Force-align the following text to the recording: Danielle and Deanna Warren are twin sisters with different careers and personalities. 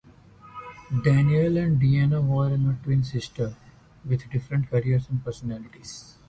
Danielle 1.03 1.57
and 1.57 1.79
Deanna 1.79 2.23
Warren 2.23 2.65
are 2.65 2.79
twin 2.83 3.03
sisters 3.03 3.53
with 4.03 4.27
different 4.31 4.67
careers 4.71 5.07
and 5.09 5.23
personalities. 5.23 6.17